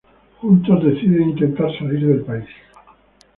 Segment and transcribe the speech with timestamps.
[0.39, 2.49] Juntos deciden intentar salir del país.